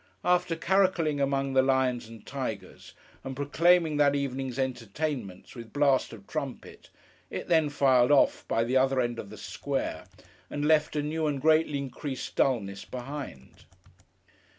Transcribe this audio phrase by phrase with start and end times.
[0.25, 6.25] After caracolling among the lions and tigers, and proclaiming that evening's entertainments with blast of
[6.25, 6.89] trumpet,
[7.29, 10.05] it then filed off, by the other end of the square,
[10.49, 13.65] and left a new and greatly increased dulness behind.